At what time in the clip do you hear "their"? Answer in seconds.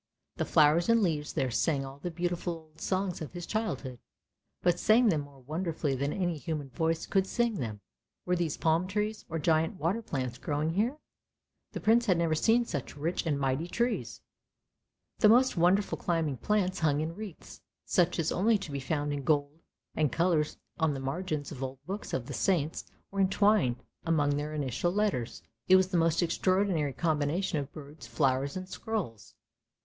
24.35-24.55